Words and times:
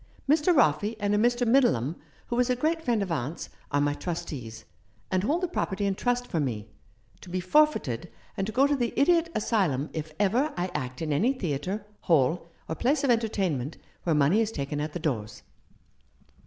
Mr. 0.27 0.51
Roffey 0.51 0.95
and 0.99 1.13
a 1.13 1.17
Mr. 1.19 1.47
Middleham, 1.47 1.95
who 2.25 2.35
was 2.35 2.49
a 2.49 2.55
great 2.55 2.81
friend 2.81 3.03
of 3.03 3.11
aunt's, 3.11 3.49
are 3.69 3.79
my 3.79 3.93
trustees, 3.93 4.65
and 5.11 5.21
hold 5.23 5.41
the 5.41 5.47
property 5.47 5.85
in 5.85 5.93
trust 5.93 6.25
for 6.25 6.39
me, 6.39 6.67
to 7.21 7.29
be 7.29 7.39
for 7.39 7.67
feited 7.67 8.07
and 8.35 8.47
to 8.47 8.51
go 8.51 8.65
to 8.65 8.75
the 8.75 8.99
Idiot 8.99 9.29
Asylum 9.35 9.91
if 9.93 10.11
ever 10.19 10.55
I 10.57 10.71
act 10.73 11.03
in 11.03 11.13
any 11.13 11.33
theatre, 11.33 11.85
hall, 11.99 12.47
or 12.67 12.73
place 12.73 13.03
of 13.03 13.11
entertainment 13.11 13.77
where 14.01 14.15
money 14.15 14.41
is 14.41 14.51
taken 14.51 14.81
at 14.81 14.93
the 14.93 14.97
doors." 14.99 15.43